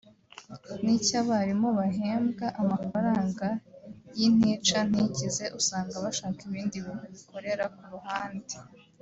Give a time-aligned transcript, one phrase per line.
[0.83, 3.47] n’icy’abarimu bahembwa amafaranga
[4.17, 8.55] y’intica ntikize usanga bashaka ibindi bintu bikorera ku ruhande